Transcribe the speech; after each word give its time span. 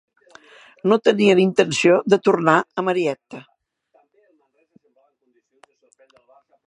No 0.91 0.95
tenien 1.07 1.41
intenció 1.43 1.99
de 2.13 2.19
tornar 2.29 2.55
a 2.61 2.85
Marietta. 2.87 3.43